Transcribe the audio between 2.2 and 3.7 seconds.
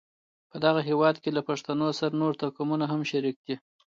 نور توکمونه هم شریک دي.